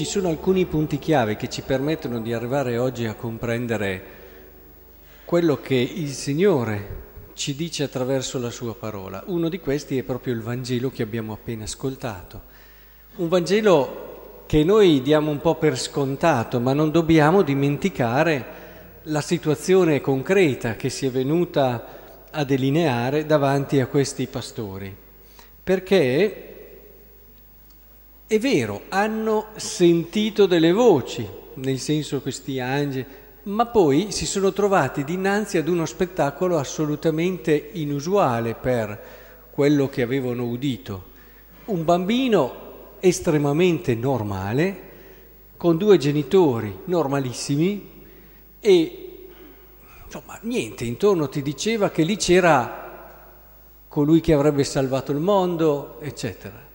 ci 0.00 0.06
sono 0.06 0.28
alcuni 0.28 0.64
punti 0.64 0.98
chiave 0.98 1.36
che 1.36 1.50
ci 1.50 1.60
permettono 1.60 2.22
di 2.22 2.32
arrivare 2.32 2.78
oggi 2.78 3.04
a 3.04 3.12
comprendere 3.12 4.02
quello 5.26 5.60
che 5.60 5.74
il 5.74 6.08
Signore 6.08 7.02
ci 7.34 7.54
dice 7.54 7.82
attraverso 7.82 8.38
la 8.38 8.48
sua 8.48 8.74
parola. 8.74 9.22
Uno 9.26 9.50
di 9.50 9.60
questi 9.60 9.98
è 9.98 10.02
proprio 10.02 10.32
il 10.32 10.40
Vangelo 10.40 10.88
che 10.88 11.02
abbiamo 11.02 11.34
appena 11.34 11.64
ascoltato. 11.64 12.40
Un 13.16 13.28
Vangelo 13.28 14.44
che 14.46 14.64
noi 14.64 15.02
diamo 15.02 15.30
un 15.30 15.42
po' 15.42 15.56
per 15.56 15.78
scontato, 15.78 16.60
ma 16.60 16.72
non 16.72 16.90
dobbiamo 16.90 17.42
dimenticare 17.42 18.44
la 19.02 19.20
situazione 19.20 20.00
concreta 20.00 20.76
che 20.76 20.88
si 20.88 21.04
è 21.04 21.10
venuta 21.10 22.28
a 22.30 22.42
delineare 22.44 23.26
davanti 23.26 23.80
a 23.80 23.86
questi 23.86 24.26
pastori. 24.28 24.96
Perché 25.62 26.49
è 28.30 28.38
vero, 28.38 28.82
hanno 28.90 29.46
sentito 29.56 30.46
delle 30.46 30.70
voci, 30.70 31.26
nel 31.54 31.80
senso 31.80 32.20
questi 32.20 32.60
angeli, 32.60 33.04
ma 33.42 33.66
poi 33.66 34.12
si 34.12 34.24
sono 34.24 34.52
trovati 34.52 35.02
dinanzi 35.02 35.58
ad 35.58 35.66
uno 35.66 35.84
spettacolo 35.84 36.56
assolutamente 36.56 37.70
inusuale 37.72 38.54
per 38.54 39.02
quello 39.50 39.88
che 39.88 40.02
avevano 40.02 40.44
udito. 40.44 41.06
Un 41.64 41.84
bambino 41.84 42.98
estremamente 43.00 43.96
normale, 43.96 44.90
con 45.56 45.76
due 45.76 45.98
genitori 45.98 46.82
normalissimi 46.84 48.04
e 48.60 49.26
insomma 50.04 50.38
niente, 50.42 50.84
intorno 50.84 51.28
ti 51.28 51.42
diceva 51.42 51.90
che 51.90 52.04
lì 52.04 52.14
c'era 52.14 53.08
colui 53.88 54.20
che 54.20 54.32
avrebbe 54.32 54.62
salvato 54.62 55.10
il 55.10 55.18
mondo, 55.18 55.98
eccetera. 56.00 56.69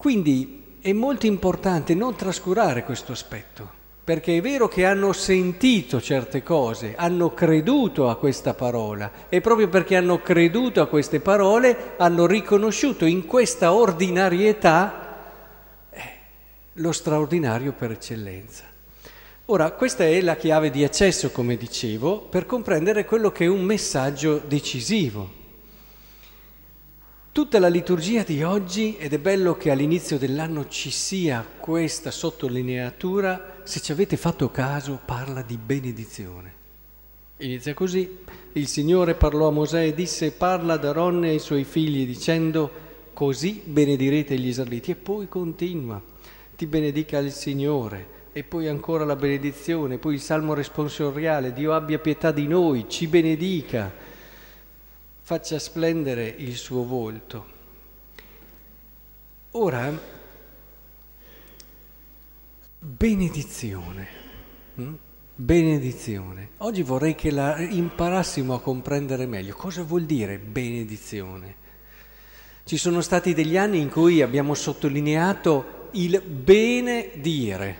Quindi 0.00 0.78
è 0.80 0.94
molto 0.94 1.26
importante 1.26 1.94
non 1.94 2.14
trascurare 2.16 2.84
questo 2.84 3.12
aspetto, 3.12 3.68
perché 4.02 4.38
è 4.38 4.40
vero 4.40 4.66
che 4.66 4.86
hanno 4.86 5.12
sentito 5.12 6.00
certe 6.00 6.42
cose, 6.42 6.94
hanno 6.96 7.34
creduto 7.34 8.08
a 8.08 8.16
questa 8.16 8.54
parola 8.54 9.12
e 9.28 9.42
proprio 9.42 9.68
perché 9.68 9.96
hanno 9.96 10.22
creduto 10.22 10.80
a 10.80 10.86
queste 10.86 11.20
parole 11.20 11.92
hanno 11.98 12.24
riconosciuto 12.24 13.04
in 13.04 13.26
questa 13.26 13.74
ordinarietà 13.74 15.18
eh, 15.90 16.02
lo 16.72 16.92
straordinario 16.92 17.72
per 17.72 17.90
eccellenza. 17.90 18.64
Ora, 19.44 19.70
questa 19.72 20.04
è 20.04 20.18
la 20.22 20.36
chiave 20.36 20.70
di 20.70 20.82
accesso, 20.82 21.30
come 21.30 21.58
dicevo, 21.58 22.20
per 22.20 22.46
comprendere 22.46 23.04
quello 23.04 23.30
che 23.30 23.44
è 23.44 23.48
un 23.48 23.64
messaggio 23.64 24.40
decisivo. 24.46 25.39
Tutta 27.32 27.60
la 27.60 27.68
liturgia 27.68 28.24
di 28.24 28.42
oggi, 28.42 28.96
ed 28.96 29.12
è 29.12 29.18
bello 29.20 29.56
che 29.56 29.70
all'inizio 29.70 30.18
dell'anno 30.18 30.66
ci 30.66 30.90
sia 30.90 31.46
questa 31.60 32.10
sottolineatura, 32.10 33.60
se 33.62 33.78
ci 33.78 33.92
avete 33.92 34.16
fatto 34.16 34.50
caso, 34.50 34.98
parla 35.04 35.40
di 35.40 35.56
benedizione. 35.56 36.52
Inizia 37.36 37.72
così, 37.72 38.18
il 38.54 38.66
Signore 38.66 39.14
parlò 39.14 39.46
a 39.46 39.52
Mosè 39.52 39.84
e 39.84 39.94
disse 39.94 40.32
parla 40.32 40.72
ad 40.72 40.84
Aronne 40.84 41.28
e 41.28 41.30
ai 41.34 41.38
suoi 41.38 41.62
figli 41.62 42.04
dicendo 42.04 42.68
così 43.12 43.62
benedirete 43.64 44.36
gli 44.36 44.48
israeliti 44.48 44.90
e 44.90 44.96
poi 44.96 45.28
continua, 45.28 46.02
ti 46.56 46.66
benedica 46.66 47.18
il 47.18 47.30
Signore 47.30 48.18
e 48.32 48.42
poi 48.42 48.66
ancora 48.66 49.04
la 49.04 49.14
benedizione, 49.14 49.98
poi 49.98 50.14
il 50.14 50.20
salmo 50.20 50.52
responsoriale, 50.52 51.52
Dio 51.52 51.74
abbia 51.74 52.00
pietà 52.00 52.32
di 52.32 52.48
noi, 52.48 52.86
ci 52.88 53.06
benedica 53.06 54.09
faccia 55.30 55.60
splendere 55.60 56.26
il 56.26 56.56
suo 56.56 56.82
volto. 56.82 57.46
Ora, 59.52 59.96
benedizione, 62.80 64.08
hm? 64.74 64.92
benedizione. 65.36 66.48
Oggi 66.56 66.82
vorrei 66.82 67.14
che 67.14 67.30
la 67.30 67.60
imparassimo 67.60 68.54
a 68.54 68.60
comprendere 68.60 69.26
meglio 69.26 69.54
cosa 69.54 69.84
vuol 69.84 70.02
dire 70.02 70.38
benedizione. 70.38 71.54
Ci 72.64 72.76
sono 72.76 73.00
stati 73.00 73.32
degli 73.32 73.56
anni 73.56 73.78
in 73.78 73.88
cui 73.88 74.22
abbiamo 74.22 74.54
sottolineato 74.54 75.90
il 75.92 76.20
bene 76.22 77.10
dire, 77.18 77.76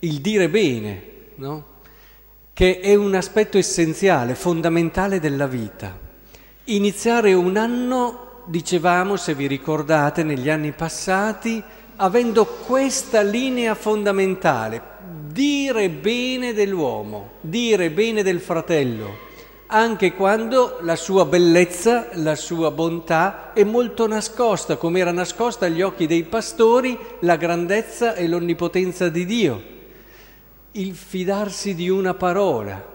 il 0.00 0.20
dire 0.20 0.50
bene, 0.50 1.02
no? 1.36 1.64
che 2.52 2.80
è 2.80 2.94
un 2.94 3.14
aspetto 3.14 3.56
essenziale, 3.56 4.34
fondamentale 4.34 5.18
della 5.18 5.46
vita 5.46 6.08
iniziare 6.74 7.32
un 7.32 7.56
anno, 7.56 8.42
dicevamo, 8.44 9.16
se 9.16 9.34
vi 9.34 9.46
ricordate, 9.46 10.22
negli 10.22 10.48
anni 10.48 10.72
passati, 10.72 11.62
avendo 11.96 12.46
questa 12.46 13.22
linea 13.22 13.74
fondamentale, 13.74 14.80
dire 15.26 15.88
bene 15.90 16.52
dell'uomo, 16.52 17.32
dire 17.40 17.90
bene 17.90 18.22
del 18.22 18.40
fratello, 18.40 19.28
anche 19.66 20.14
quando 20.14 20.78
la 20.82 20.96
sua 20.96 21.24
bellezza, 21.24 22.08
la 22.14 22.34
sua 22.34 22.70
bontà 22.70 23.52
è 23.52 23.64
molto 23.64 24.06
nascosta, 24.06 24.76
come 24.76 25.00
era 25.00 25.12
nascosta 25.12 25.66
agli 25.66 25.82
occhi 25.82 26.06
dei 26.06 26.24
pastori 26.24 26.98
la 27.20 27.36
grandezza 27.36 28.14
e 28.14 28.26
l'onnipotenza 28.28 29.08
di 29.08 29.24
Dio, 29.26 29.62
il 30.72 30.94
fidarsi 30.94 31.74
di 31.74 31.88
una 31.88 32.14
parola, 32.14 32.89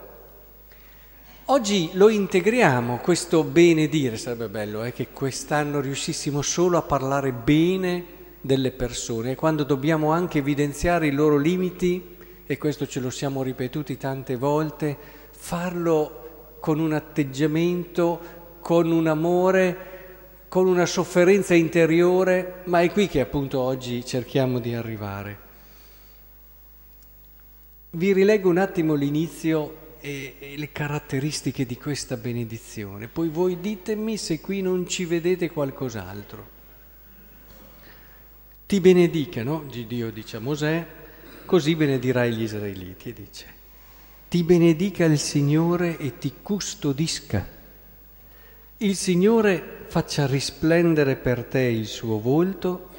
Oggi 1.50 1.92
lo 1.94 2.10
integriamo, 2.10 2.98
questo 2.98 3.44
benedire, 3.44 4.18
sarebbe 4.18 4.48
bello 4.48 4.84
eh, 4.84 4.92
che 4.92 5.10
quest'anno 5.14 5.80
riuscissimo 5.80 6.42
solo 6.42 6.80
a 6.80 6.82
parlare 6.82 7.34
bene 7.34 8.04
delle 8.42 8.72
persone 8.72 9.36
quando 9.36 9.64
dobbiamo 9.64 10.12
anche 10.12 10.40
evidenziare 10.40 11.06
i 11.06 11.12
loro 11.12 11.38
limiti, 11.38 12.18
e 12.48 12.58
questo 12.58 12.88
ce 12.88 13.00
lo 13.00 13.12
siamo 13.12 13.44
ripetuti 13.44 13.96
tante 13.96 14.38
volte, 14.38 14.98
farlo 15.30 16.56
con 16.60 16.80
un 16.80 16.94
atteggiamento, 16.94 18.20
con 18.60 18.90
un 18.90 19.06
amore, 19.06 19.78
con 20.48 20.66
una 20.66 20.88
sofferenza 20.88 21.54
interiore, 21.54 22.62
ma 22.64 22.82
è 22.82 22.92
qui 22.92 23.08
che 23.08 23.20
appunto 23.20 23.60
oggi 23.60 24.04
cerchiamo 24.04 24.58
di 24.58 24.74
arrivare. 24.74 25.38
Vi 27.92 28.14
rileggo 28.14 28.50
un 28.50 28.58
attimo 28.58 28.96
l'inizio 28.96 29.84
e, 30.06 30.36
e 30.38 30.58
le 30.58 30.72
caratteristiche 30.72 31.66
di 31.66 31.78
questa 31.78 32.16
benedizione. 32.16 33.08
Poi 33.08 33.28
voi 33.30 33.60
ditemi 33.60 34.18
se 34.18 34.40
qui 34.40 34.62
non 34.62 34.88
ci 34.88 35.06
vedete 35.06 35.50
qualcos'altro. 35.50 36.54
Ti 38.68 38.80
benedicano, 38.80 39.66
Dio 39.68 40.12
dice 40.12 40.38
a 40.38 40.40
Mosè, 40.40 40.86
così 41.46 41.76
benedirai 41.76 42.34
gli 42.34 42.44
israeliti 42.44 43.14
dice, 43.14 43.46
ti 44.30 44.44
benedica 44.44 45.06
il 45.06 45.18
Signore 45.18 45.98
e 45.98 46.20
ti 46.20 46.34
custodisca. 46.40 47.54
Il 48.78 48.96
Signore 48.96 49.86
faccia 49.88 50.28
risplendere 50.28 51.16
per 51.16 51.46
te 51.46 51.62
il 51.62 51.88
suo 51.88 52.20
volto, 52.20 52.90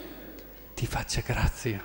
ti 0.75 0.87
faccia 0.87 1.21
grazia. 1.21 1.85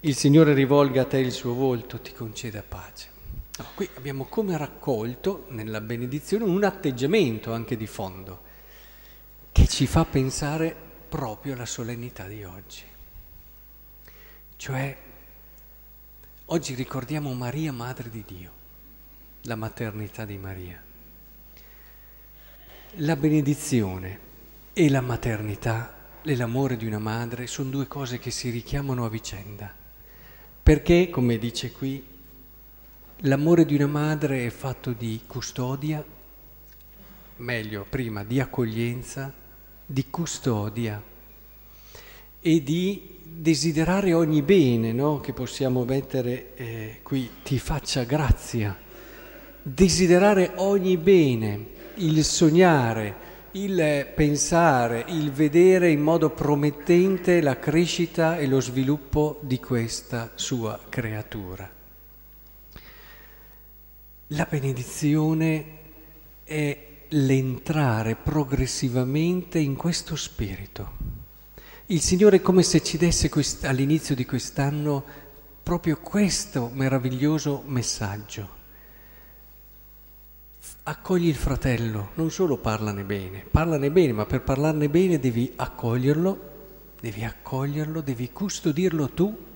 Il 0.00 0.14
Signore 0.14 0.52
rivolga 0.52 1.02
a 1.02 1.06
te 1.06 1.18
il 1.18 1.32
suo 1.32 1.54
volto, 1.54 2.00
ti 2.00 2.12
conceda 2.12 2.62
pace. 2.62 3.11
No, 3.58 3.66
qui 3.74 3.88
abbiamo 3.96 4.24
come 4.24 4.56
raccolto 4.56 5.44
nella 5.48 5.82
benedizione 5.82 6.44
un 6.44 6.64
atteggiamento 6.64 7.52
anche 7.52 7.76
di 7.76 7.86
fondo 7.86 8.40
che 9.52 9.68
ci 9.68 9.86
fa 9.86 10.06
pensare 10.06 10.74
proprio 11.08 11.52
alla 11.52 11.66
solennità 11.66 12.26
di 12.26 12.44
oggi. 12.44 12.82
Cioè, 14.56 14.96
oggi 16.46 16.74
ricordiamo 16.74 17.34
Maria, 17.34 17.72
Madre 17.72 18.08
di 18.08 18.24
Dio, 18.26 18.50
la 19.42 19.56
maternità 19.56 20.24
di 20.24 20.38
Maria. 20.38 20.82
La 22.96 23.16
benedizione 23.16 24.18
e 24.72 24.88
la 24.88 25.02
maternità 25.02 25.94
e 26.22 26.36
l'amore 26.36 26.78
di 26.78 26.86
una 26.86 26.98
madre 26.98 27.46
sono 27.46 27.68
due 27.68 27.86
cose 27.86 28.18
che 28.18 28.30
si 28.30 28.48
richiamano 28.48 29.04
a 29.04 29.10
vicenda, 29.10 29.74
perché, 30.62 31.10
come 31.10 31.36
dice 31.36 31.72
qui, 31.72 32.11
L'amore 33.26 33.64
di 33.64 33.76
una 33.76 33.86
madre 33.86 34.46
è 34.46 34.50
fatto 34.50 34.90
di 34.90 35.20
custodia, 35.28 36.04
meglio, 37.36 37.86
prima 37.88 38.24
di 38.24 38.40
accoglienza, 38.40 39.32
di 39.86 40.06
custodia 40.10 41.00
e 42.40 42.62
di 42.64 43.20
desiderare 43.22 44.12
ogni 44.12 44.42
bene 44.42 44.90
no? 44.92 45.20
che 45.20 45.32
possiamo 45.32 45.84
mettere 45.84 46.56
eh, 46.56 46.98
qui, 47.04 47.30
ti 47.44 47.60
faccia 47.60 48.02
grazia, 48.02 48.76
desiderare 49.62 50.54
ogni 50.56 50.96
bene, 50.96 51.66
il 51.98 52.24
sognare, 52.24 53.14
il 53.52 54.08
pensare, 54.16 55.04
il 55.06 55.30
vedere 55.30 55.90
in 55.90 56.00
modo 56.00 56.30
promettente 56.30 57.40
la 57.40 57.56
crescita 57.56 58.36
e 58.36 58.48
lo 58.48 58.60
sviluppo 58.60 59.38
di 59.42 59.60
questa 59.60 60.32
sua 60.34 60.76
creatura. 60.88 61.81
La 64.34 64.46
benedizione 64.48 65.64
è 66.42 66.86
l'entrare 67.08 68.16
progressivamente 68.16 69.58
in 69.58 69.76
questo 69.76 70.16
spirito. 70.16 70.92
Il 71.86 72.00
Signore 72.00 72.36
è 72.36 72.40
come 72.40 72.62
se 72.62 72.82
ci 72.82 72.96
desse 72.96 73.28
quest- 73.28 73.64
all'inizio 73.64 74.14
di 74.14 74.24
quest'anno 74.24 75.04
proprio 75.62 75.98
questo 75.98 76.70
meraviglioso 76.72 77.62
messaggio. 77.66 78.48
Accogli 80.84 81.28
il 81.28 81.34
fratello, 81.34 82.12
non 82.14 82.30
solo 82.30 82.56
parlane 82.56 83.04
bene, 83.04 83.44
parlane 83.50 83.90
bene, 83.90 84.12
ma 84.12 84.24
per 84.24 84.40
parlarne 84.40 84.88
bene 84.88 85.18
devi 85.18 85.52
accoglierlo, 85.56 86.50
devi 86.98 87.22
accoglierlo, 87.22 88.00
devi 88.00 88.32
custodirlo 88.32 89.10
tu 89.10 89.50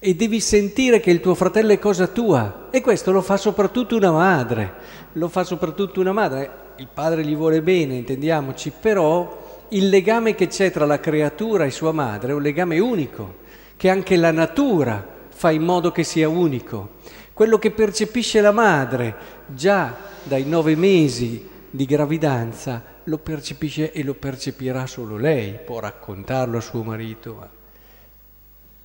e 0.00 0.14
devi 0.14 0.38
sentire 0.38 1.00
che 1.00 1.10
il 1.10 1.20
tuo 1.20 1.34
fratello 1.34 1.72
è 1.72 1.78
cosa 1.78 2.06
tua. 2.06 2.68
E 2.70 2.80
questo 2.80 3.10
lo 3.10 3.20
fa 3.20 3.36
soprattutto 3.36 3.96
una 3.96 4.12
madre, 4.12 4.74
lo 5.12 5.28
fa 5.28 5.44
soprattutto 5.44 6.00
una 6.00 6.12
madre. 6.12 6.66
Il 6.76 6.88
padre 6.92 7.24
gli 7.24 7.34
vuole 7.34 7.60
bene, 7.62 7.96
intendiamoci, 7.96 8.72
però 8.78 9.66
il 9.70 9.88
legame 9.88 10.34
che 10.34 10.46
c'è 10.46 10.70
tra 10.70 10.86
la 10.86 11.00
creatura 11.00 11.64
e 11.64 11.70
sua 11.70 11.92
madre 11.92 12.30
è 12.30 12.34
un 12.34 12.42
legame 12.42 12.78
unico, 12.78 13.38
che 13.76 13.90
anche 13.90 14.16
la 14.16 14.30
natura 14.30 15.04
fa 15.28 15.50
in 15.50 15.62
modo 15.62 15.90
che 15.90 16.04
sia 16.04 16.28
unico. 16.28 16.96
Quello 17.32 17.58
che 17.58 17.72
percepisce 17.72 18.40
la 18.40 18.52
madre 18.52 19.14
già 19.46 19.94
dai 20.22 20.44
nove 20.44 20.76
mesi 20.76 21.48
di 21.70 21.84
gravidanza 21.84 22.96
lo 23.04 23.18
percepisce 23.18 23.92
e 23.92 24.02
lo 24.04 24.14
percepirà 24.14 24.86
solo 24.86 25.16
lei, 25.16 25.58
può 25.64 25.80
raccontarlo 25.80 26.58
a 26.58 26.60
suo 26.60 26.82
marito. 26.82 27.48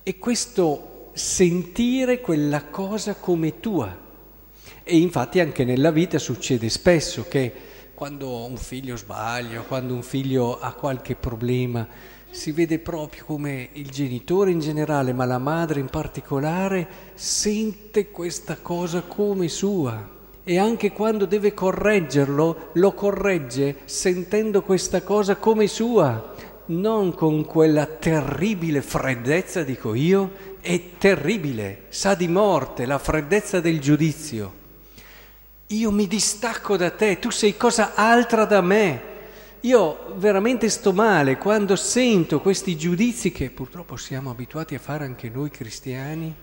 E 0.02 0.18
questo 0.18 0.93
sentire 1.14 2.20
quella 2.20 2.64
cosa 2.64 3.14
come 3.14 3.60
tua. 3.60 4.02
E 4.82 4.98
infatti 4.98 5.40
anche 5.40 5.64
nella 5.64 5.90
vita 5.90 6.18
succede 6.18 6.68
spesso 6.68 7.24
che 7.28 7.52
quando 7.94 8.44
un 8.44 8.56
figlio 8.56 8.96
sbaglia, 8.96 9.60
quando 9.62 9.94
un 9.94 10.02
figlio 10.02 10.58
ha 10.58 10.72
qualche 10.72 11.14
problema, 11.14 11.86
si 12.30 12.50
vede 12.50 12.80
proprio 12.80 13.24
come 13.24 13.68
il 13.74 13.88
genitore 13.90 14.50
in 14.50 14.58
generale, 14.58 15.12
ma 15.12 15.24
la 15.24 15.38
madre 15.38 15.78
in 15.78 15.86
particolare, 15.86 16.86
sente 17.14 18.10
questa 18.10 18.58
cosa 18.60 19.02
come 19.02 19.48
sua. 19.48 20.10
E 20.42 20.58
anche 20.58 20.90
quando 20.90 21.24
deve 21.24 21.54
correggerlo, 21.54 22.70
lo 22.72 22.92
corregge 22.92 23.76
sentendo 23.84 24.62
questa 24.62 25.02
cosa 25.02 25.36
come 25.36 25.68
sua, 25.68 26.34
non 26.66 27.14
con 27.14 27.44
quella 27.44 27.86
terribile 27.86 28.82
freddezza, 28.82 29.62
dico 29.62 29.94
io, 29.94 30.30
è 30.64 30.96
terribile, 30.96 31.84
sa 31.90 32.14
di 32.14 32.26
morte, 32.26 32.86
la 32.86 32.98
freddezza 32.98 33.60
del 33.60 33.80
giudizio. 33.80 34.62
Io 35.66 35.90
mi 35.90 36.06
distacco 36.06 36.78
da 36.78 36.90
te, 36.90 37.18
tu 37.18 37.28
sei 37.28 37.54
cosa 37.58 37.94
altra 37.94 38.46
da 38.46 38.62
me. 38.62 39.12
Io 39.60 40.14
veramente 40.16 40.70
sto 40.70 40.94
male 40.94 41.36
quando 41.36 41.76
sento 41.76 42.40
questi 42.40 42.78
giudizi 42.78 43.30
che 43.30 43.50
purtroppo 43.50 43.96
siamo 43.96 44.30
abituati 44.30 44.74
a 44.74 44.78
fare 44.78 45.04
anche 45.04 45.28
noi 45.28 45.50
cristiani, 45.50 46.34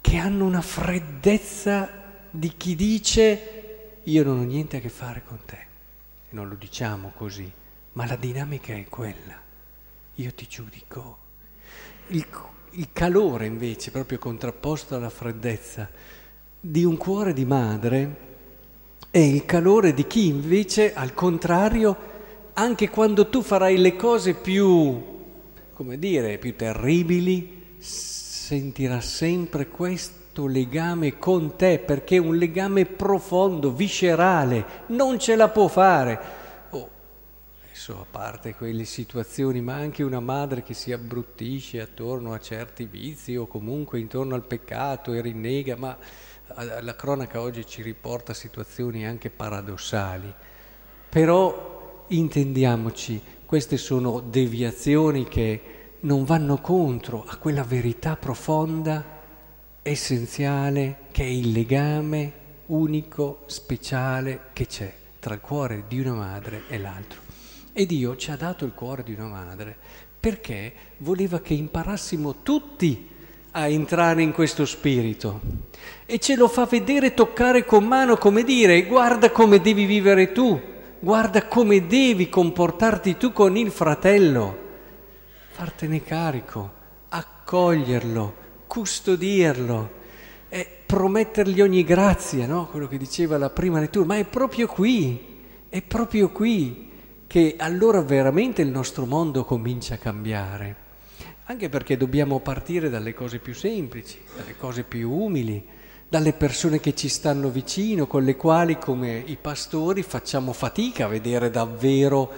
che 0.00 0.16
hanno 0.16 0.44
una 0.44 0.60
freddezza 0.60 1.88
di 2.28 2.52
chi 2.56 2.74
dice 2.74 4.00
io 4.02 4.24
non 4.24 4.40
ho 4.40 4.42
niente 4.42 4.78
a 4.78 4.80
che 4.80 4.88
fare 4.88 5.22
con 5.24 5.38
te. 5.44 5.66
E 6.28 6.34
non 6.34 6.48
lo 6.48 6.56
diciamo 6.56 7.12
così, 7.16 7.50
ma 7.92 8.04
la 8.04 8.16
dinamica 8.16 8.72
è 8.72 8.84
quella. 8.88 9.40
Io 10.16 10.34
ti 10.34 10.48
giudico. 10.48 11.18
Il, 12.08 12.26
il 12.72 12.88
calore 12.92 13.46
invece, 13.46 13.90
proprio 13.90 14.18
contrapposto 14.18 14.94
alla 14.94 15.10
freddezza, 15.10 15.88
di 16.60 16.84
un 16.84 16.96
cuore 16.96 17.32
di 17.32 17.44
madre 17.44 18.30
è 19.10 19.18
il 19.18 19.44
calore 19.44 19.92
di 19.92 20.06
chi 20.06 20.28
invece, 20.28 20.94
al 20.94 21.12
contrario, 21.12 21.96
anche 22.54 22.88
quando 22.88 23.28
tu 23.28 23.42
farai 23.42 23.76
le 23.76 23.94
cose 23.96 24.34
più, 24.34 25.02
come 25.74 25.98
dire, 25.98 26.38
più 26.38 26.56
terribili, 26.56 27.76
sentirà 27.78 29.00
sempre 29.00 29.68
questo 29.68 30.46
legame 30.46 31.18
con 31.18 31.56
te, 31.56 31.78
perché 31.78 32.16
è 32.16 32.20
un 32.20 32.36
legame 32.36 32.86
profondo, 32.86 33.70
viscerale, 33.70 34.64
non 34.86 35.18
ce 35.18 35.36
la 35.36 35.48
può 35.48 35.68
fare. 35.68 36.40
Adesso 37.72 38.00
a 38.00 38.06
parte 38.08 38.54
quelle 38.54 38.84
situazioni, 38.84 39.62
ma 39.62 39.72
anche 39.72 40.02
una 40.02 40.20
madre 40.20 40.62
che 40.62 40.74
si 40.74 40.92
abbruttisce 40.92 41.80
attorno 41.80 42.34
a 42.34 42.38
certi 42.38 42.84
vizi 42.84 43.34
o 43.34 43.46
comunque 43.46 43.98
intorno 43.98 44.34
al 44.34 44.44
peccato 44.44 45.14
e 45.14 45.22
rinnega, 45.22 45.76
ma 45.78 45.96
la 46.82 46.94
cronaca 46.94 47.40
oggi 47.40 47.66
ci 47.66 47.80
riporta 47.80 48.34
situazioni 48.34 49.06
anche 49.06 49.30
paradossali, 49.30 50.32
però 51.08 52.04
intendiamoci, 52.08 53.22
queste 53.46 53.78
sono 53.78 54.20
deviazioni 54.20 55.26
che 55.26 55.62
non 56.00 56.24
vanno 56.24 56.58
contro 56.58 57.24
a 57.26 57.36
quella 57.36 57.64
verità 57.64 58.16
profonda, 58.16 59.02
essenziale, 59.80 61.06
che 61.10 61.22
è 61.24 61.26
il 61.26 61.52
legame 61.52 62.32
unico, 62.66 63.44
speciale 63.46 64.40
che 64.52 64.66
c'è 64.66 64.92
tra 65.18 65.32
il 65.32 65.40
cuore 65.40 65.84
di 65.88 66.00
una 66.00 66.12
madre 66.12 66.64
e 66.68 66.76
l'altro. 66.76 67.21
E 67.72 67.86
Dio 67.86 68.16
ci 68.16 68.30
ha 68.30 68.36
dato 68.36 68.66
il 68.66 68.72
cuore 68.74 69.02
di 69.02 69.14
una 69.14 69.28
madre 69.28 69.76
perché 70.20 70.72
voleva 70.98 71.40
che 71.40 71.54
imparassimo 71.54 72.42
tutti 72.42 73.08
a 73.52 73.66
entrare 73.66 74.22
in 74.22 74.32
questo 74.32 74.64
spirito. 74.66 75.40
E 76.06 76.18
ce 76.18 76.36
lo 76.36 76.48
fa 76.48 76.66
vedere, 76.66 77.14
toccare 77.14 77.64
con 77.64 77.84
mano, 77.84 78.16
come 78.16 78.44
dire, 78.44 78.84
guarda 78.84 79.30
come 79.30 79.60
devi 79.60 79.84
vivere 79.84 80.32
tu, 80.32 80.60
guarda 81.00 81.46
come 81.46 81.86
devi 81.86 82.28
comportarti 82.28 83.16
tu 83.16 83.32
con 83.32 83.56
il 83.56 83.70
fratello, 83.70 84.58
fartene 85.50 86.04
carico, 86.04 86.72
accoglierlo, 87.08 88.34
custodirlo, 88.66 90.00
promettergli 90.86 91.62
ogni 91.62 91.84
grazia, 91.84 92.46
no? 92.46 92.68
quello 92.68 92.86
che 92.86 92.98
diceva 92.98 93.38
la 93.38 93.48
prima 93.48 93.80
lettura, 93.80 94.04
ma 94.04 94.18
è 94.18 94.24
proprio 94.24 94.66
qui, 94.66 95.18
è 95.70 95.80
proprio 95.80 96.28
qui 96.28 96.90
che 97.32 97.54
allora 97.56 98.02
veramente 98.02 98.60
il 98.60 98.68
nostro 98.68 99.06
mondo 99.06 99.42
comincia 99.46 99.94
a 99.94 99.96
cambiare 99.96 100.76
anche 101.44 101.70
perché 101.70 101.96
dobbiamo 101.96 102.40
partire 102.40 102.90
dalle 102.90 103.14
cose 103.14 103.38
più 103.38 103.54
semplici, 103.54 104.18
dalle 104.36 104.54
cose 104.58 104.82
più 104.82 105.10
umili, 105.10 105.64
dalle 106.10 106.34
persone 106.34 106.78
che 106.78 106.94
ci 106.94 107.08
stanno 107.08 107.48
vicino, 107.48 108.06
con 108.06 108.22
le 108.22 108.36
quali 108.36 108.76
come 108.76 109.22
i 109.24 109.38
pastori 109.40 110.02
facciamo 110.02 110.52
fatica 110.52 111.06
a 111.06 111.08
vedere 111.08 111.48
davvero 111.50 112.32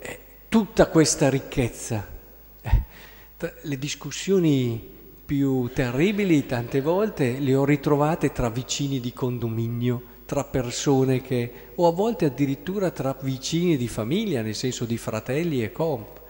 eh, 0.00 0.18
tutta 0.48 0.88
questa 0.88 1.30
ricchezza. 1.30 2.08
Eh, 2.60 2.82
le 3.62 3.78
discussioni 3.78 4.82
più 5.24 5.70
terribili 5.72 6.44
tante 6.44 6.80
volte 6.80 7.38
le 7.38 7.54
ho 7.54 7.64
ritrovate 7.64 8.32
tra 8.32 8.50
vicini 8.50 8.98
di 8.98 9.12
condominio, 9.12 10.02
tra 10.30 10.44
persone 10.44 11.20
che, 11.22 11.72
o 11.74 11.88
a 11.88 11.90
volte 11.90 12.26
addirittura 12.26 12.92
tra 12.92 13.16
vicini 13.20 13.76
di 13.76 13.88
famiglia, 13.88 14.42
nel 14.42 14.54
senso 14.54 14.84
di 14.84 14.96
fratelli 14.96 15.60
e 15.60 15.72
comp. 15.72 16.20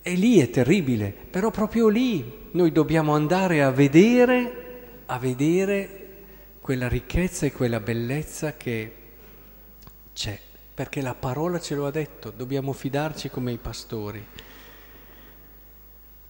E 0.00 0.14
lì 0.14 0.38
è 0.38 0.48
terribile, 0.48 1.14
però 1.30 1.50
proprio 1.50 1.88
lì 1.88 2.48
noi 2.52 2.72
dobbiamo 2.72 3.12
andare 3.12 3.62
a 3.62 3.70
vedere, 3.70 5.02
a 5.04 5.18
vedere 5.18 6.06
quella 6.62 6.88
ricchezza 6.88 7.44
e 7.44 7.52
quella 7.52 7.80
bellezza 7.80 8.56
che 8.56 8.92
c'è, 10.14 10.38
perché 10.72 11.02
la 11.02 11.14
parola 11.14 11.60
ce 11.60 11.74
lo 11.74 11.84
ha 11.84 11.90
detto, 11.90 12.32
dobbiamo 12.34 12.72
fidarci 12.72 13.28
come 13.28 13.52
i 13.52 13.58
pastori. 13.58 14.24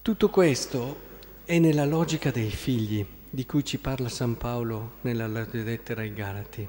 Tutto 0.03 0.31
questo 0.31 0.99
è 1.45 1.61
nella 1.61 1.85
logica 1.85 2.33
dei 2.33 2.51
figli 2.51 3.07
di 3.31 3.47
cui 3.47 3.65
ci 3.65 3.79
parla 3.79 4.09
San 4.09 4.37
Paolo 4.37 4.95
nella 5.03 5.29
lettera 5.29 6.01
ai 6.01 6.13
Galati. 6.13 6.69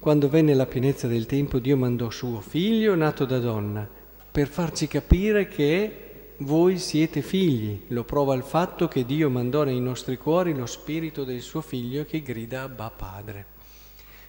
Quando 0.00 0.28
venne 0.28 0.54
la 0.54 0.66
pienezza 0.66 1.08
del 1.08 1.26
tempo, 1.26 1.58
Dio 1.58 1.76
mandò 1.76 2.08
suo 2.08 2.40
figlio 2.40 2.94
nato 2.94 3.24
da 3.24 3.40
donna 3.40 3.86
per 4.30 4.46
farci 4.46 4.86
capire 4.86 5.48
che 5.48 6.34
voi 6.38 6.78
siete 6.78 7.20
figli. 7.20 7.82
Lo 7.88 8.04
prova 8.04 8.36
il 8.36 8.44
fatto 8.44 8.86
che 8.86 9.04
Dio 9.04 9.28
mandò 9.28 9.64
nei 9.64 9.80
nostri 9.80 10.16
cuori 10.16 10.54
lo 10.54 10.66
spirito 10.66 11.24
del 11.24 11.40
suo 11.40 11.62
figlio 11.62 12.04
che 12.04 12.22
grida 12.22 12.62
Abba 12.62 12.90
Padre. 12.90 13.46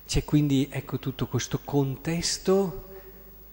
C'è 0.07 0.23
quindi, 0.23 0.67
ecco, 0.71 0.97
tutto 0.97 1.27
questo 1.27 1.59
contesto 1.63 2.85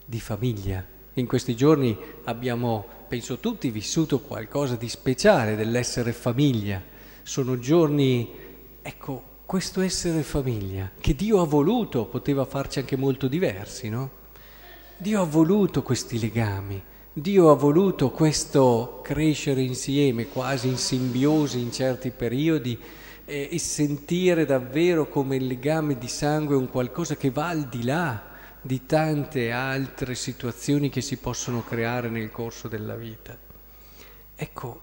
di 0.02 0.18
famiglia. 0.18 0.82
In 1.14 1.26
questi 1.26 1.54
giorni 1.54 1.94
abbiamo, 2.25 2.87
penso 3.08 3.40
tutti, 3.40 3.70
vissuto 3.70 4.20
qualcosa 4.20 4.76
di 4.76 4.88
speciale 4.88 5.54
dell'essere 5.54 6.12
famiglia. 6.12 6.82
Sono 7.23 7.58
giorni, 7.58 8.30
ecco, 8.80 9.35
questo 9.47 9.81
essere 9.81 10.25
famiglia, 10.25 10.91
che 11.00 11.15
Dio 11.15 11.41
ha 11.41 11.47
voluto, 11.47 12.07
poteva 12.07 12.45
farci 12.45 12.81
anche 12.81 12.97
molto 12.97 13.29
diversi, 13.29 13.88
no? 13.88 14.11
Dio 14.97 15.23
ha 15.23 15.25
voluto 15.25 15.85
questi 15.85 16.19
legami, 16.19 16.83
Dio 17.12 17.50
ha 17.50 17.55
voluto 17.55 18.11
questo 18.11 19.00
crescere 19.05 19.62
insieme, 19.62 20.26
quasi 20.26 20.67
in 20.67 20.76
simbiosi 20.76 21.61
in 21.61 21.71
certi 21.71 22.11
periodi 22.11 22.76
e, 23.25 23.49
e 23.53 23.59
sentire 23.61 24.45
davvero 24.47 25.09
come 25.09 25.37
il 25.37 25.47
legame 25.47 25.97
di 25.97 26.09
sangue 26.09 26.57
è 26.57 26.59
un 26.59 26.69
qualcosa 26.69 27.15
che 27.15 27.31
va 27.31 27.49
al 27.49 27.69
di 27.69 27.85
là 27.85 28.35
di 28.61 28.85
tante 28.85 29.53
altre 29.53 30.17
situazioni 30.17 30.91
che 30.91 31.00
si 31.00 31.19
possono 31.19 31.62
creare 31.62 32.09
nel 32.09 32.33
corso 32.33 32.67
della 32.67 32.97
vita. 32.97 33.38
Ecco, 34.35 34.81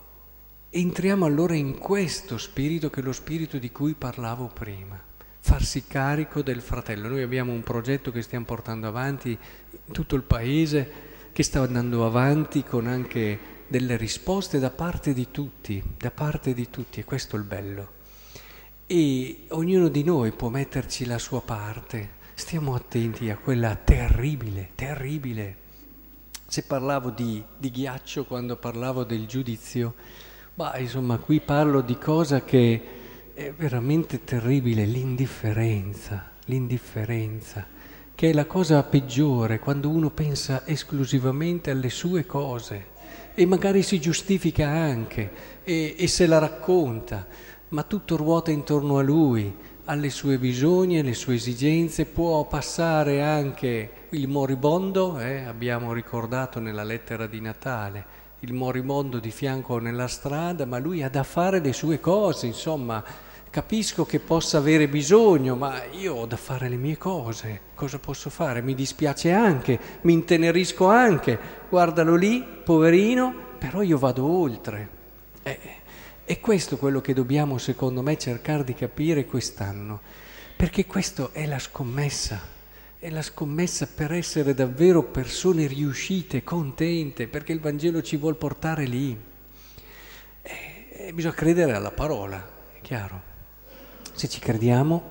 entriamo 0.75 1.25
allora 1.25 1.53
in 1.53 1.77
questo 1.77 2.39
spirito 2.39 2.89
che 2.89 3.01
è 3.01 3.03
lo 3.03 3.11
spirito 3.11 3.59
di 3.59 3.71
cui 3.71 3.93
parlavo 3.93 4.47
prima, 4.47 4.99
farsi 5.39 5.85
carico 5.85 6.41
del 6.41 6.61
fratello. 6.61 7.09
Noi 7.09 7.21
abbiamo 7.21 7.51
un 7.51 7.61
progetto 7.61 8.11
che 8.11 8.23
stiamo 8.23 8.45
portando 8.45 8.87
avanti 8.87 9.29
in 9.29 9.93
tutto 9.93 10.15
il 10.15 10.23
paese, 10.23 11.11
che 11.31 11.43
sta 11.43 11.61
andando 11.61 12.07
avanti 12.07 12.63
con 12.63 12.87
anche 12.87 13.51
delle 13.67 13.97
risposte 13.97 14.57
da 14.57 14.71
parte 14.71 15.13
di 15.13 15.27
tutti, 15.29 15.81
da 15.95 16.09
parte 16.09 16.55
di 16.55 16.67
tutti, 16.71 16.99
e 16.99 17.03
questo 17.03 17.35
è 17.35 17.39
il 17.39 17.45
bello. 17.45 17.91
E 18.87 19.45
ognuno 19.49 19.89
di 19.89 20.03
noi 20.03 20.31
può 20.31 20.49
metterci 20.49 21.05
la 21.05 21.19
sua 21.19 21.41
parte. 21.41 22.21
Stiamo 22.33 22.73
attenti 22.73 23.29
a 23.29 23.37
quella 23.37 23.75
terribile, 23.75 24.71
terribile. 24.73 25.55
Se 26.47 26.63
parlavo 26.63 27.11
di, 27.11 27.43
di 27.57 27.69
ghiaccio 27.69 28.25
quando 28.25 28.55
parlavo 28.55 29.03
del 29.03 29.27
giudizio, 29.27 29.93
ma 30.55 30.77
insomma 30.77 31.17
qui 31.17 31.39
parlo 31.39 31.81
di 31.81 31.97
cosa 31.97 32.43
che 32.43 32.81
è 33.33 33.51
veramente 33.57 34.23
terribile, 34.23 34.85
l'indifferenza, 34.85 36.31
l'indifferenza, 36.45 37.65
che 38.13 38.29
è 38.29 38.33
la 38.33 38.45
cosa 38.45 38.83
peggiore 38.83 39.57
quando 39.57 39.89
uno 39.89 40.11
pensa 40.11 40.67
esclusivamente 40.67 41.71
alle 41.71 41.89
sue 41.89 42.27
cose 42.27 42.91
e 43.33 43.45
magari 43.47 43.81
si 43.81 43.99
giustifica 43.99 44.67
anche 44.67 45.31
e, 45.63 45.95
e 45.97 46.07
se 46.07 46.27
la 46.27 46.37
racconta, 46.37 47.25
ma 47.69 47.81
tutto 47.81 48.15
ruota 48.15 48.51
intorno 48.51 48.99
a 48.99 49.01
lui, 49.01 49.51
alle 49.85 50.11
sue 50.11 50.37
bisogni, 50.37 50.99
alle 50.99 51.15
sue 51.15 51.33
esigenze, 51.33 52.05
può 52.05 52.45
passare 52.45 53.23
anche 53.23 53.89
il 54.09 54.27
moribondo, 54.27 55.19
eh, 55.19 55.45
abbiamo 55.45 55.91
ricordato 55.93 56.59
nella 56.59 56.83
lettera 56.83 57.25
di 57.25 57.41
Natale, 57.41 58.21
il 58.43 58.53
moribondo 58.53 59.19
di 59.19 59.31
fianco 59.31 59.79
nella 59.79 60.07
strada, 60.07 60.65
ma 60.65 60.77
lui 60.77 61.01
ha 61.01 61.09
da 61.09 61.23
fare 61.23 61.61
le 61.61 61.71
sue 61.71 62.01
cose, 62.01 62.45
insomma, 62.45 63.01
capisco 63.49 64.05
che 64.05 64.19
possa 64.19 64.57
avere 64.57 64.89
bisogno, 64.89 65.55
ma 65.55 65.81
io 65.91 66.15
ho 66.15 66.25
da 66.25 66.35
fare 66.35 66.67
le 66.67 66.75
mie 66.75 66.97
cose, 66.97 67.61
cosa 67.73 67.99
posso 67.99 68.29
fare? 68.29 68.61
Mi 68.61 68.75
dispiace 68.75 69.31
anche, 69.31 69.79
mi 70.01 70.11
intenerisco 70.11 70.87
anche, 70.87 71.39
guardalo 71.69 72.15
lì, 72.15 72.43
poverino, 72.43 73.33
però 73.57 73.81
io 73.81 73.97
vado 73.97 74.25
oltre. 74.25 74.89
Eh, 75.41 75.59
è 76.25 76.39
questo 76.41 76.77
quello 76.77 76.99
che 76.99 77.13
dobbiamo, 77.13 77.57
secondo 77.57 78.01
me, 78.01 78.17
cercare 78.17 78.65
di 78.65 78.73
capire 78.73 79.25
quest'anno, 79.25 80.01
perché 80.57 80.85
questa 80.85 81.29
è 81.31 81.45
la 81.45 81.59
scommessa 81.59 82.53
è 83.03 83.09
la 83.09 83.21
scommessa 83.21 83.85
per 83.85 84.13
essere 84.13 84.53
davvero 84.53 85.03
persone 85.03 85.67
riuscite, 85.67 86.41
contente, 86.41 87.27
perché 87.27 87.51
il 87.51 87.59
Vangelo 87.59 88.01
ci 88.01 88.15
vuole 88.15 88.37
portare 88.37 88.85
lì. 88.85 89.11
E, 90.41 90.87
e 90.89 91.11
bisogna 91.11 91.33
credere 91.33 91.73
alla 91.73 91.91
parola, 91.91 92.41
è 92.73 92.79
chiaro. 92.79 93.21
Se 94.13 94.29
ci 94.29 94.39
crediamo, 94.39 95.03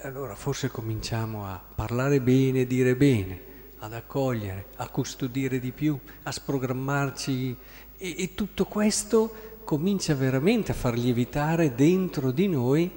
allora 0.00 0.34
forse 0.34 0.68
cominciamo 0.68 1.44
a 1.44 1.62
parlare 1.74 2.22
bene, 2.22 2.66
dire 2.66 2.96
bene, 2.96 3.38
ad 3.80 3.92
accogliere, 3.92 4.68
a 4.76 4.88
custodire 4.88 5.60
di 5.60 5.72
più, 5.72 5.98
a 6.22 6.32
sprogrammarci 6.32 7.54
e, 7.98 8.14
e 8.16 8.34
tutto 8.34 8.64
questo 8.64 9.58
comincia 9.64 10.14
veramente 10.14 10.72
a 10.72 10.74
far 10.74 10.96
lievitare 10.96 11.74
dentro 11.74 12.30
di 12.30 12.48
noi 12.48 12.90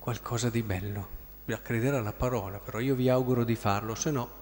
qualcosa 0.00 0.50
di 0.50 0.62
bello 0.64 1.18
a 1.54 1.58
credere 1.58 1.96
alla 1.96 2.12
parola, 2.12 2.58
però 2.58 2.80
io 2.80 2.94
vi 2.94 3.08
auguro 3.08 3.44
di 3.44 3.54
farlo, 3.54 3.94
se 3.94 4.10
no 4.10 4.38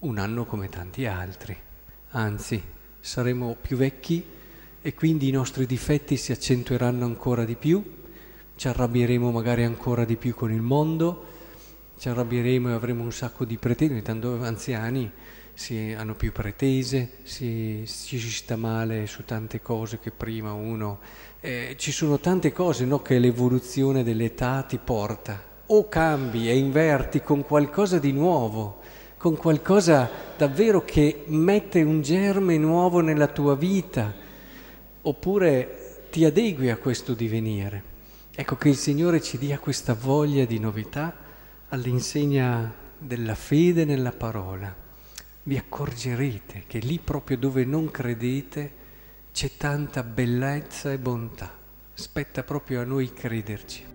un 0.00 0.18
anno 0.18 0.46
come 0.46 0.68
tanti 0.68 1.04
altri, 1.06 1.56
anzi 2.10 2.62
saremo 3.00 3.56
più 3.60 3.76
vecchi 3.76 4.24
e 4.80 4.94
quindi 4.94 5.28
i 5.28 5.32
nostri 5.32 5.66
difetti 5.66 6.16
si 6.16 6.32
accentueranno 6.32 7.04
ancora 7.04 7.44
di 7.44 7.54
più, 7.54 7.98
ci 8.56 8.68
arrabbieremo 8.68 9.30
magari 9.30 9.64
ancora 9.64 10.04
di 10.04 10.16
più 10.16 10.34
con 10.34 10.52
il 10.52 10.62
mondo, 10.62 11.26
ci 11.98 12.08
arrabbieremo 12.08 12.70
e 12.70 12.72
avremo 12.72 13.02
un 13.02 13.12
sacco 13.12 13.44
di 13.44 13.58
pretese, 13.58 14.00
tanto 14.00 14.42
anziani 14.42 15.10
si 15.60 15.94
hanno 15.94 16.14
più 16.14 16.32
pretese, 16.32 17.18
si, 17.22 17.82
si 17.84 18.18
sta 18.18 18.56
male 18.56 19.06
su 19.06 19.26
tante 19.26 19.60
cose 19.60 19.98
che 19.98 20.10
prima 20.10 20.54
uno... 20.54 21.00
Eh, 21.38 21.74
ci 21.76 21.92
sono 21.92 22.18
tante 22.18 22.50
cose 22.50 22.86
no, 22.86 23.02
che 23.02 23.18
l'evoluzione 23.18 24.02
dell'età 24.02 24.62
ti 24.62 24.78
porta. 24.78 25.38
O 25.66 25.86
cambi 25.86 26.48
e 26.48 26.56
inverti 26.56 27.20
con 27.20 27.44
qualcosa 27.44 27.98
di 27.98 28.10
nuovo, 28.10 28.78
con 29.18 29.36
qualcosa 29.36 30.08
davvero 30.34 30.82
che 30.82 31.24
mette 31.26 31.82
un 31.82 32.00
germe 32.00 32.56
nuovo 32.56 33.00
nella 33.00 33.28
tua 33.28 33.54
vita, 33.54 34.14
oppure 35.02 36.06
ti 36.10 36.24
adegui 36.24 36.70
a 36.70 36.78
questo 36.78 37.12
divenire. 37.12 37.82
Ecco 38.34 38.56
che 38.56 38.70
il 38.70 38.76
Signore 38.76 39.20
ci 39.20 39.36
dia 39.36 39.58
questa 39.58 39.92
voglia 39.92 40.46
di 40.46 40.58
novità 40.58 41.14
all'insegna 41.68 42.72
della 42.96 43.34
fede 43.34 43.84
nella 43.84 44.12
parola 44.12 44.88
vi 45.44 45.56
accorgerete 45.56 46.64
che 46.66 46.78
lì 46.78 46.98
proprio 46.98 47.36
dove 47.38 47.64
non 47.64 47.90
credete 47.90 48.78
c'è 49.32 49.56
tanta 49.56 50.02
bellezza 50.02 50.92
e 50.92 50.98
bontà. 50.98 51.56
Spetta 51.94 52.42
proprio 52.42 52.80
a 52.80 52.84
noi 52.84 53.12
crederci. 53.12 53.89